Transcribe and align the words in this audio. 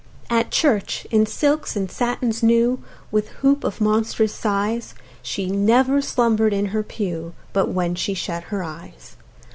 At 0.31 0.49
church, 0.49 1.05
in 1.11 1.27
silks 1.27 1.75
and 1.75 1.91
satins 1.91 2.41
new, 2.41 2.83
With 3.11 3.27
hoop 3.45 3.63
of 3.63 3.79
monstrous 3.79 4.33
size, 4.33 4.95
She 5.21 5.45
never 5.51 6.01
slumber'd 6.01 6.53
in 6.53 6.69
her 6.73 6.81
pew 6.81 7.33
But 7.53 7.69
when 7.69 7.93
she 7.93 8.15
shut 8.15 8.45
her 8.45 8.63
eyes. 8.63 9.15